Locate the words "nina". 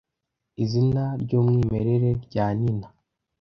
2.59-2.87